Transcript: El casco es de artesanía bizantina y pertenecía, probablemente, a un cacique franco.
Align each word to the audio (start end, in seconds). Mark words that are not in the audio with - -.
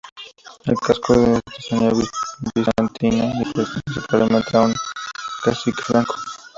El 0.65 0.75
casco 0.77 1.13
es 1.13 1.19
de 1.21 1.35
artesanía 1.35 1.91
bizantina 2.55 3.25
y 3.39 3.43
pertenecía, 3.53 4.03
probablemente, 4.09 4.57
a 4.57 4.61
un 4.61 4.75
cacique 5.43 5.83
franco. 5.83 6.15